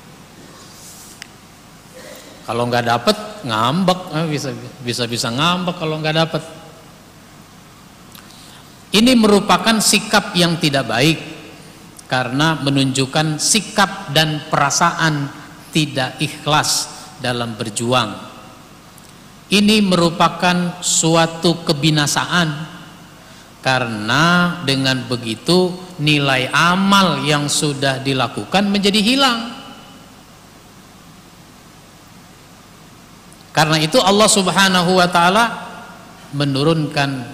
kalau 2.49 2.65
nggak 2.65 2.89
dapet 2.89 3.17
ngambek 3.45 4.01
ah, 4.17 4.25
bisa 4.25 4.49
bisa 4.81 5.05
bisa 5.05 5.29
ngambek 5.29 5.77
kalau 5.77 6.01
nggak 6.01 6.17
dapet 6.17 6.43
ini 8.89 9.13
merupakan 9.13 9.77
sikap 9.85 10.33
yang 10.33 10.57
tidak 10.57 10.89
baik 10.89 11.19
karena 12.09 12.57
menunjukkan 12.57 13.37
sikap 13.37 14.17
dan 14.17 14.49
perasaan 14.49 15.29
tidak 15.69 16.17
ikhlas 16.25 16.89
dalam 17.21 17.53
berjuang. 17.53 18.17
Ini 19.49 19.85
merupakan 19.85 20.81
suatu 20.81 21.69
kebinasaan 21.69 22.49
karena 23.61 24.57
dengan 24.65 25.05
begitu 25.05 25.73
nilai 26.01 26.49
amal 26.53 27.21
yang 27.29 27.49
sudah 27.49 28.01
dilakukan 28.01 28.73
menjadi 28.73 29.01
hilang. 29.05 29.58
Karena 33.59 33.75
itu 33.83 33.99
Allah 33.99 34.31
Subhanahu 34.31 35.03
wa 35.03 35.11
taala 35.11 35.45
menurunkan 36.31 37.27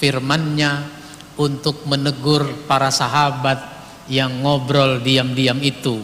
firman-Nya 0.00 0.88
untuk 1.36 1.84
menegur 1.84 2.64
para 2.64 2.88
sahabat 2.88 3.60
yang 4.08 4.40
ngobrol 4.40 5.04
diam-diam 5.04 5.60
itu. 5.60 6.00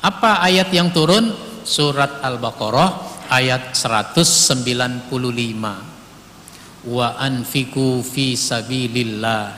Apa 0.00 0.40
ayat 0.48 0.72
yang 0.72 0.96
turun? 0.96 1.28
Surat 1.66 2.24
Al-Baqarah 2.24 3.28
ayat 3.28 3.76
195 3.76 5.12
wa 6.88 7.18
anfiku 7.20 8.00
fi 8.00 8.32
sabilillah 8.32 9.50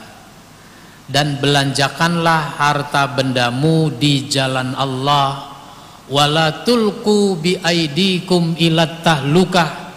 dan 1.07 1.39
belanjakanlah 1.39 2.59
harta 2.59 3.07
bendamu 3.13 3.93
di 3.93 4.27
jalan 4.27 4.73
Allah 4.75 5.48
wala 6.09 6.65
tulku 6.65 7.37
bi 7.37 7.57
aidikum 7.61 8.57
ilat 8.57 9.05
tahlukah 9.05 9.89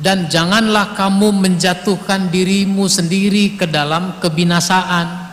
dan 0.00 0.26
janganlah 0.26 0.96
kamu 0.96 1.30
menjatuhkan 1.34 2.32
dirimu 2.32 2.90
sendiri 2.90 3.54
ke 3.54 3.66
dalam 3.70 4.18
kebinasaan 4.18 5.30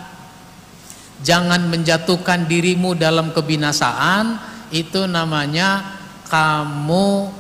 jangan 1.25 1.65
menjatuhkan 1.67 2.45
dirimu 2.45 2.93
dalam 2.93 3.33
kebinasaan 3.33 4.37
itu 4.69 5.07
namanya 5.07 5.97
kamu 6.27 7.31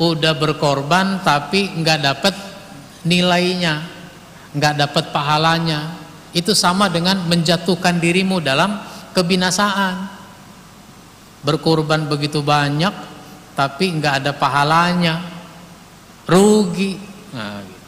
udah 0.00 0.34
berkorban 0.34 1.20
tapi 1.22 1.70
nggak 1.78 1.98
dapat 2.02 2.34
nilainya, 3.06 3.82
nggak 4.56 4.74
dapat 4.78 5.04
pahalanya. 5.12 6.00
Itu 6.32 6.56
sama 6.56 6.88
dengan 6.88 7.28
menjatuhkan 7.28 8.00
dirimu 8.00 8.40
dalam 8.40 8.80
kebinasaan. 9.12 10.11
Berkorban 11.42 12.06
begitu 12.06 12.40
banyak 12.40 13.12
tapi 13.52 13.92
nggak 13.98 14.14
ada 14.24 14.32
pahalanya. 14.32 15.30
rugi. 16.22 16.96
Nah, 17.34 17.60
gitu. 17.66 17.80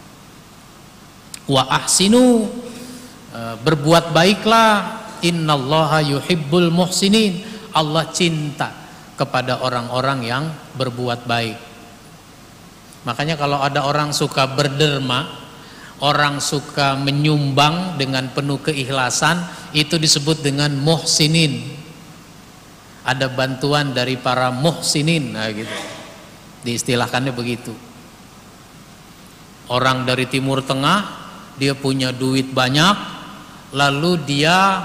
wa 1.54 1.62
ahsinu 1.70 2.50
e, 3.30 3.40
berbuat 3.62 4.10
baiklah. 4.10 5.06
Innallaha 5.24 6.04
yuhibbul 6.04 6.68
muhsinin. 6.68 7.40
Allah 7.72 8.10
cinta 8.10 8.68
kepada 9.14 9.62
orang-orang 9.62 10.18
yang 10.26 10.44
berbuat 10.76 11.24
baik. 11.24 11.58
Makanya 13.06 13.38
kalau 13.38 13.62
ada 13.62 13.86
orang 13.86 14.10
suka 14.10 14.50
berderma 14.50 15.44
orang 16.02 16.42
suka 16.42 16.98
menyumbang 16.98 17.94
dengan 17.94 18.26
penuh 18.34 18.58
keikhlasan 18.58 19.40
itu 19.70 19.94
disebut 19.94 20.42
dengan 20.42 20.74
muhsinin 20.74 21.83
ada 23.04 23.28
bantuan 23.28 23.92
dari 23.92 24.16
para 24.16 24.48
muhsinin 24.48 25.36
nah 25.36 25.52
gitu. 25.52 25.76
Diistilahkannya 26.64 27.36
begitu. 27.36 27.76
Orang 29.68 30.08
dari 30.08 30.24
timur 30.24 30.64
tengah 30.64 31.04
dia 31.60 31.76
punya 31.76 32.10
duit 32.10 32.50
banyak 32.50 32.96
lalu 33.76 34.16
dia 34.24 34.80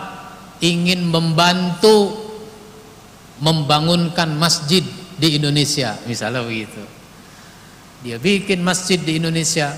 ingin 0.59 1.07
membantu 1.07 2.27
membangunkan 3.39 4.35
masjid 4.35 4.83
di 5.15 5.39
Indonesia 5.39 5.95
misalnya 6.03 6.43
begitu. 6.43 6.83
Dia 8.03 8.19
bikin 8.19 8.63
masjid 8.63 8.99
di 8.99 9.19
Indonesia. 9.19 9.75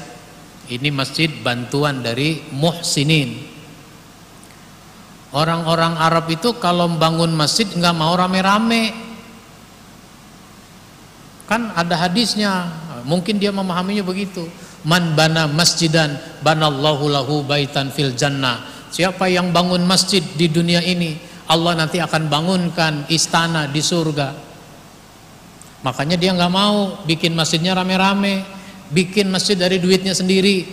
Ini 0.72 0.88
masjid 0.94 1.28
bantuan 1.28 2.00
dari 2.00 2.48
muhsinin 2.54 3.51
Orang-orang 5.32 5.96
Arab 5.96 6.28
itu 6.28 6.60
kalau 6.60 6.92
membangun 6.92 7.32
masjid 7.32 7.64
nggak 7.64 7.96
mau 7.96 8.12
rame-rame. 8.20 8.92
Kan 11.48 11.72
ada 11.72 11.96
hadisnya, 11.96 12.68
mungkin 13.08 13.40
dia 13.40 13.56
memahaminya 13.56 14.04
begitu. 14.04 14.44
Man 14.84 15.16
bana 15.16 15.48
masjidan 15.48 16.20
banallahu 16.44 17.08
lahu 17.08 17.48
baitan 17.48 17.96
fil 17.96 18.12
jannah. 18.12 18.60
Siapa 18.92 19.32
yang 19.32 19.56
bangun 19.56 19.88
masjid 19.88 20.20
di 20.20 20.52
dunia 20.52 20.84
ini, 20.84 21.16
Allah 21.48 21.80
nanti 21.80 22.04
akan 22.04 22.28
bangunkan 22.28 23.08
istana 23.08 23.72
di 23.72 23.80
surga. 23.80 24.36
Makanya 25.88 26.20
dia 26.20 26.36
nggak 26.36 26.52
mau 26.52 27.00
bikin 27.08 27.32
masjidnya 27.32 27.72
rame-rame, 27.72 28.44
bikin 28.92 29.32
masjid 29.32 29.56
dari 29.56 29.80
duitnya 29.80 30.12
sendiri. 30.12 30.68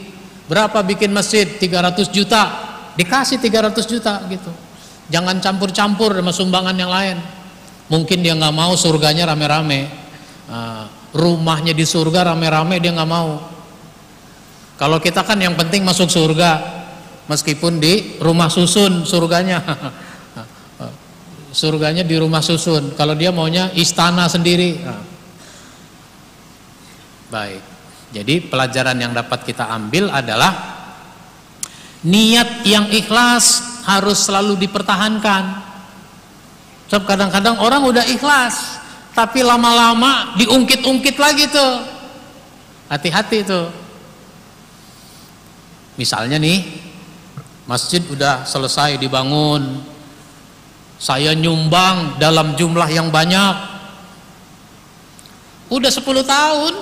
Berapa 0.51 0.83
bikin 0.83 1.15
masjid? 1.15 1.47
300 1.47 2.11
juta 2.11 2.68
dikasih 2.99 3.39
300 3.39 3.79
juta 3.87 4.19
gitu. 4.27 4.51
Jangan 5.09 5.39
campur-campur 5.39 6.19
sama 6.19 6.35
sumbangan 6.35 6.75
yang 6.75 6.91
lain. 6.91 7.17
Mungkin 7.89 8.21
dia 8.21 8.35
nggak 8.35 8.53
mau 8.53 8.75
surganya 8.75 9.31
rame-rame. 9.31 9.89
Uh, 10.51 10.85
rumahnya 11.15 11.73
di 11.73 11.87
surga 11.87 12.35
rame-rame 12.35 12.83
dia 12.83 12.93
nggak 12.93 13.09
mau. 13.09 13.41
Kalau 14.77 14.99
kita 15.01 15.25
kan 15.25 15.39
yang 15.41 15.57
penting 15.57 15.87
masuk 15.87 16.11
surga 16.11 16.61
meskipun 17.31 17.81
di 17.81 18.19
rumah 18.19 18.51
susun 18.51 19.07
surganya. 19.07 19.63
Surganya 21.49 22.05
di 22.05 22.13
rumah 22.21 22.45
susun. 22.45 22.93
Kalau 22.93 23.17
dia 23.17 23.33
maunya 23.33 23.73
istana 23.73 24.29
sendiri. 24.29 24.85
Nah. 24.85 25.01
baik. 27.33 27.63
Jadi 28.13 28.35
pelajaran 28.47 28.95
yang 29.01 29.17
dapat 29.17 29.49
kita 29.49 29.65
ambil 29.65 30.13
adalah 30.13 30.78
niat 32.07 32.63
yang 32.63 32.87
ikhlas 32.93 33.63
harus 33.89 34.19
selalu 34.29 34.61
dipertahankan. 34.61 35.65
Sebab 36.89 37.05
kadang-kadang 37.05 37.61
orang 37.61 37.85
udah 37.85 38.05
ikhlas 38.09 38.81
tapi 39.17 39.43
lama-lama 39.43 40.39
diungkit-ungkit 40.39 41.17
lagi 41.19 41.51
tuh. 41.51 41.75
Hati-hati 42.89 43.45
tuh. 43.45 43.69
Misalnya 45.99 46.39
nih 46.39 46.63
masjid 47.67 48.01
udah 48.07 48.47
selesai 48.47 48.97
dibangun 48.97 49.83
saya 50.99 51.35
nyumbang 51.35 52.19
dalam 52.19 52.55
jumlah 52.59 52.89
yang 52.91 53.11
banyak. 53.11 53.57
Udah 55.69 55.91
10 55.93 56.25
tahun 56.25 56.75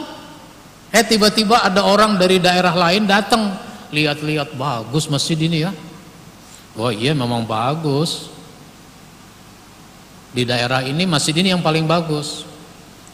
eh 0.94 1.04
tiba-tiba 1.04 1.66
ada 1.66 1.82
orang 1.82 2.16
dari 2.16 2.38
daerah 2.38 2.72
lain 2.72 3.04
datang 3.04 3.65
lihat-lihat 3.90 4.54
bagus 4.58 5.06
masjid 5.06 5.38
ini 5.38 5.66
ya. 5.66 5.72
Oh 6.76 6.92
iya 6.92 7.16
memang 7.16 7.44
bagus. 7.48 8.28
Di 10.36 10.44
daerah 10.44 10.84
ini 10.84 11.08
masjid 11.08 11.32
ini 11.32 11.54
yang 11.56 11.64
paling 11.64 11.88
bagus. 11.88 12.44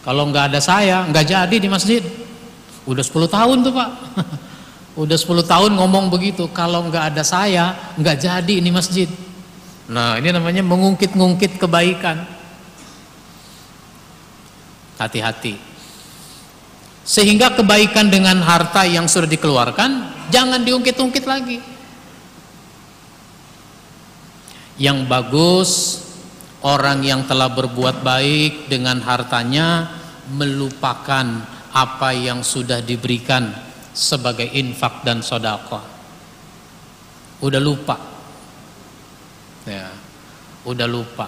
Kalau 0.02 0.26
nggak 0.26 0.50
ada 0.50 0.60
saya 0.60 1.06
nggak 1.06 1.26
jadi 1.30 1.56
di 1.62 1.68
masjid. 1.70 2.02
Udah 2.82 3.06
10 3.06 3.30
tahun 3.30 3.56
tuh 3.62 3.72
pak. 3.72 3.90
Udah 5.02 5.14
10 5.14 5.46
tahun 5.46 5.70
ngomong 5.78 6.10
begitu. 6.10 6.50
Kalau 6.50 6.90
nggak 6.90 7.14
ada 7.14 7.22
saya 7.22 7.94
nggak 7.94 8.16
jadi 8.18 8.54
ini 8.58 8.74
masjid. 8.74 9.06
Nah 9.86 10.18
ini 10.18 10.34
namanya 10.34 10.66
mengungkit-ngungkit 10.66 11.62
kebaikan. 11.62 12.26
Hati-hati. 14.98 15.54
Sehingga 17.02 17.54
kebaikan 17.54 18.10
dengan 18.10 18.38
harta 18.42 18.86
yang 18.86 19.10
sudah 19.10 19.26
dikeluarkan 19.26 19.90
jangan 20.32 20.64
diungkit-ungkit 20.64 21.24
lagi. 21.28 21.60
Yang 24.80 24.98
bagus 25.06 25.70
orang 26.64 27.04
yang 27.04 27.28
telah 27.28 27.52
berbuat 27.52 28.00
baik 28.00 28.72
dengan 28.72 29.04
hartanya 29.04 29.92
melupakan 30.32 31.44
apa 31.76 32.10
yang 32.16 32.40
sudah 32.40 32.80
diberikan 32.80 33.52
sebagai 33.92 34.48
infak 34.48 35.04
dan 35.04 35.20
sodako 35.20 35.92
udah 37.42 37.60
lupa. 37.60 37.96
Ya 39.66 39.90
udah 40.62 40.86
lupa. 40.86 41.26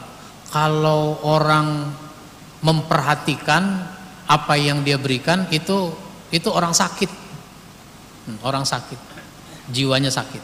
Kalau 0.49 1.19
orang 1.27 1.91
memperhatikan 2.63 3.83
apa 4.25 4.55
yang 4.57 4.87
dia 4.87 4.97
berikan 4.97 5.45
itu 5.51 5.93
itu 6.33 6.49
orang 6.49 6.73
sakit 6.73 7.24
orang 8.45 8.65
sakit. 8.65 9.01
Jiwanya 9.73 10.13
sakit. 10.13 10.43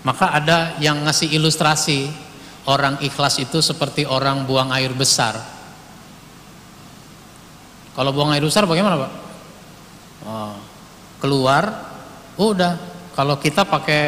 Maka 0.00 0.32
ada 0.32 0.80
yang 0.80 1.04
ngasih 1.04 1.28
ilustrasi 1.36 2.08
orang 2.64 3.00
ikhlas 3.04 3.36
itu 3.40 3.60
seperti 3.60 4.08
orang 4.08 4.48
buang 4.48 4.72
air 4.72 4.92
besar. 4.96 5.36
Kalau 7.92 8.10
buang 8.16 8.32
air 8.32 8.40
besar 8.40 8.64
bagaimana 8.64 8.96
pak? 8.96 9.12
Oh, 10.24 10.56
keluar 11.20 11.64
udah. 12.40 12.88
Kalau 13.12 13.36
kita 13.36 13.68
pakai 13.68 14.04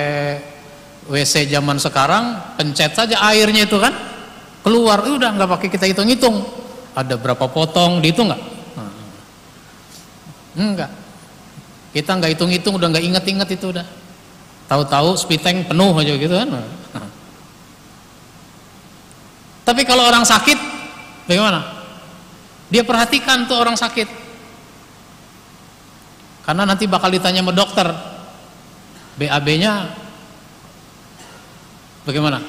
WC 1.13 1.51
zaman 1.53 1.77
sekarang 1.77 2.57
pencet 2.57 2.97
saja 2.97 3.21
airnya 3.29 3.69
itu 3.69 3.77
kan 3.77 3.93
keluar 4.65 5.05
udah 5.05 5.37
nggak 5.37 5.51
pakai 5.61 5.69
kita 5.69 5.85
hitung-hitung. 5.93 6.41
Ada 6.97 7.21
berapa 7.21 7.53
potong 7.53 8.01
dihitung 8.01 8.33
nggak? 8.33 8.43
Enggak 10.57 11.02
kita 11.93 12.17
nggak 12.17 12.33
hitung-hitung 12.37 12.81
udah 12.81 12.89
nggak 12.89 13.05
inget-inget 13.05 13.49
itu 13.53 13.69
udah. 13.69 13.85
Tahu-tahu 14.67 15.13
speed 15.21 15.45
tank 15.45 15.69
penuh 15.69 15.93
aja 15.93 16.17
gitu 16.17 16.33
kan. 16.33 16.49
Tapi 19.69 19.85
kalau 19.85 20.09
orang 20.09 20.25
sakit 20.25 20.57
bagaimana? 21.29 21.85
Dia 22.73 22.81
perhatikan 22.81 23.45
tuh 23.45 23.61
orang 23.61 23.77
sakit. 23.77 24.09
Karena 26.43 26.65
nanti 26.65 26.89
bakal 26.89 27.13
ditanya 27.13 27.45
sama 27.45 27.53
dokter. 27.53 27.93
BAB-nya 29.21 29.93
bagaimana? 32.09 32.41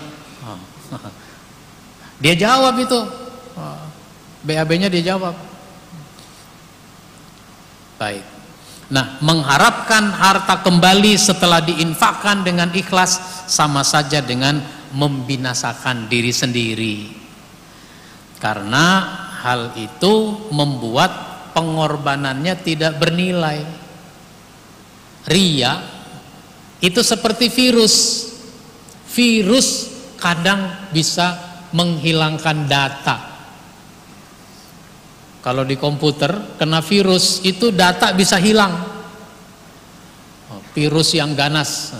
Dia 2.23 2.39
jawab 2.39 2.79
itu. 2.79 3.23
BAB-nya 4.43 4.91
dia 4.91 5.15
jawab. 5.15 5.31
Baik. 7.95 8.32
Nah, 8.93 9.17
mengharapkan 9.25 10.13
harta 10.13 10.61
kembali 10.61 11.17
setelah 11.17 11.65
diinfakkan 11.65 12.45
dengan 12.45 12.69
ikhlas 12.69 13.45
sama 13.49 13.81
saja 13.81 14.21
dengan 14.21 14.61
membinasakan 14.93 16.05
diri 16.05 16.29
sendiri. 16.29 16.97
Karena 18.37 19.01
hal 19.41 19.73
itu 19.81 20.45
membuat 20.53 21.09
pengorbanannya 21.57 22.53
tidak 22.61 23.01
bernilai. 23.01 23.65
Ria 25.25 25.73
itu 26.77 27.01
seperti 27.01 27.49
virus. 27.49 28.29
Virus 29.09 29.89
kadang 30.21 30.69
bisa 30.93 31.33
menghilangkan 31.73 32.69
data 32.69 33.32
kalau 35.43 35.67
di 35.67 35.75
komputer 35.75 36.55
kena 36.55 36.79
virus 36.79 37.43
itu 37.43 37.67
data 37.75 38.15
bisa 38.15 38.39
hilang. 38.39 38.71
Oh, 40.47 40.63
virus 40.71 41.11
yang 41.11 41.35
ganas. 41.35 41.91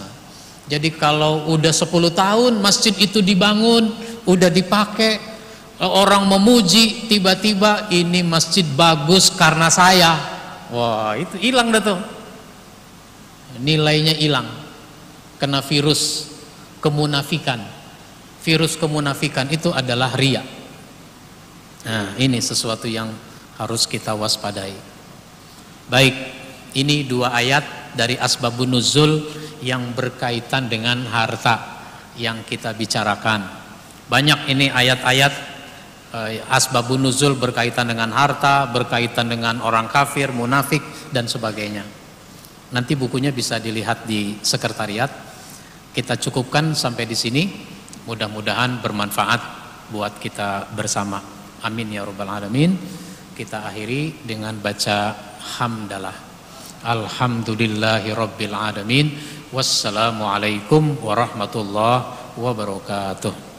Jadi 0.72 0.96
kalau 0.96 1.52
udah 1.52 1.76
10 1.76 1.92
tahun 2.16 2.64
masjid 2.64 2.96
itu 2.96 3.20
dibangun, 3.20 3.92
udah 4.24 4.48
dipakai, 4.48 5.20
orang 5.84 6.24
memuji, 6.24 7.12
tiba-tiba 7.12 7.92
ini 7.92 8.24
masjid 8.24 8.64
bagus 8.64 9.28
karena 9.36 9.68
saya. 9.68 10.16
Wah, 10.72 11.20
itu 11.20 11.36
hilang 11.36 11.68
dah 11.76 11.84
tuh. 11.84 12.00
Nilainya 13.60 14.16
hilang. 14.16 14.48
Kena 15.36 15.60
virus 15.60 16.32
kemunafikan. 16.80 17.60
Virus 18.40 18.80
kemunafikan 18.80 19.52
itu 19.52 19.76
adalah 19.76 20.16
ria. 20.16 20.48
Nah, 21.84 22.16
ini 22.16 22.40
sesuatu 22.40 22.88
yang 22.88 23.12
harus 23.58 23.86
kita 23.86 24.18
waspadai. 24.18 24.74
Baik, 25.90 26.16
ini 26.74 27.06
dua 27.06 27.36
ayat 27.36 27.94
dari 27.94 28.18
asbabun 28.18 28.74
nuzul 28.74 29.22
yang 29.62 29.94
berkaitan 29.94 30.68
dengan 30.68 31.06
harta 31.08 31.86
yang 32.18 32.42
kita 32.46 32.74
bicarakan. 32.74 33.46
Banyak 34.10 34.50
ini 34.52 34.68
ayat-ayat 34.70 35.34
eh, 36.14 36.42
asbabun 36.50 37.06
nuzul 37.06 37.38
berkaitan 37.38 37.90
dengan 37.90 38.10
harta, 38.14 38.70
berkaitan 38.70 39.30
dengan 39.30 39.62
orang 39.62 39.90
kafir, 39.90 40.34
munafik 40.34 40.82
dan 41.14 41.30
sebagainya. 41.30 41.86
Nanti 42.74 42.98
bukunya 42.98 43.30
bisa 43.30 43.62
dilihat 43.62 44.10
di 44.10 44.42
sekretariat. 44.42 45.10
Kita 45.94 46.18
cukupkan 46.18 46.74
sampai 46.74 47.06
di 47.06 47.14
sini. 47.14 47.44
Mudah-mudahan 48.04 48.82
bermanfaat 48.82 49.42
buat 49.94 50.18
kita 50.18 50.74
bersama. 50.74 51.22
Amin 51.64 51.94
ya 51.94 52.04
rabbal 52.04 52.28
alamin. 52.28 52.76
Kita 53.34 53.66
akhiri 53.66 54.24
dengan 54.26 54.54
baca 54.62 55.14
hamdalah. 55.58 56.14
Alhamdulillahi 56.86 58.14
rabbil. 58.14 58.54
Wassalamualaikum 59.54 61.02
warahmatullahi 61.02 62.38
wabarakatuh. 62.38 63.53